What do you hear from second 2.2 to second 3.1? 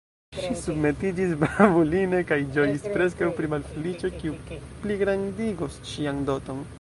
kaj ĝojis